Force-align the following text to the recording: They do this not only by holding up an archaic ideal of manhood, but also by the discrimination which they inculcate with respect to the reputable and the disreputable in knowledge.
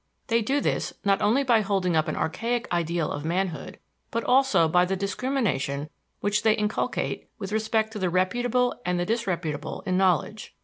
They 0.29 0.41
do 0.41 0.61
this 0.61 0.93
not 1.05 1.21
only 1.21 1.43
by 1.43 1.61
holding 1.61 1.95
up 1.95 2.07
an 2.07 2.15
archaic 2.15 2.67
ideal 2.73 3.11
of 3.11 3.23
manhood, 3.23 3.77
but 4.09 4.23
also 4.23 4.67
by 4.67 4.83
the 4.83 4.95
discrimination 4.95 5.91
which 6.21 6.41
they 6.41 6.53
inculcate 6.55 7.29
with 7.37 7.51
respect 7.51 7.93
to 7.93 7.99
the 7.99 8.09
reputable 8.09 8.81
and 8.83 8.99
the 8.99 9.05
disreputable 9.05 9.83
in 9.85 9.97
knowledge. 9.97 10.55